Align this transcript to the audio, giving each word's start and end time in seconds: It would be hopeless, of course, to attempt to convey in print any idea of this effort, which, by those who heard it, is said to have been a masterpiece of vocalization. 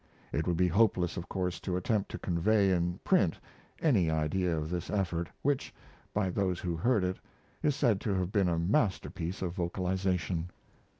It 0.31 0.47
would 0.47 0.57
be 0.57 0.67
hopeless, 0.67 1.15
of 1.15 1.29
course, 1.29 1.59
to 1.59 1.77
attempt 1.77 2.09
to 2.09 2.17
convey 2.17 2.71
in 2.71 2.99
print 3.03 3.37
any 3.81 4.09
idea 4.09 4.57
of 4.57 4.71
this 4.71 4.89
effort, 4.89 5.29
which, 5.43 5.71
by 6.11 6.31
those 6.31 6.59
who 6.61 6.75
heard 6.75 7.03
it, 7.03 7.19
is 7.61 7.75
said 7.75 8.01
to 8.01 8.15
have 8.15 8.31
been 8.31 8.49
a 8.49 8.57
masterpiece 8.57 9.43
of 9.43 9.53
vocalization. 9.53 10.49